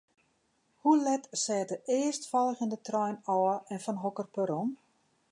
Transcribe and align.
Hoe 0.83 0.97
let 1.07 1.27
set 1.41 1.67
de 1.73 1.77
earstfolgjende 1.97 2.79
trein 2.87 3.17
ôf 3.35 3.59
en 3.73 3.79
fan 3.83 3.97
hokker 4.03 4.27
perron? 4.35 4.67